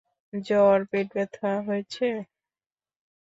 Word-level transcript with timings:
জ্বর, 0.33 0.77
পেটব্যথা 0.91 1.51
হয়েছে? 1.67 2.07